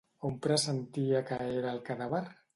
On 0.29 0.37
pressentia 0.45 1.21
que 1.29 1.39
era 1.51 1.77
el 1.77 1.85
cadàver? 1.93 2.25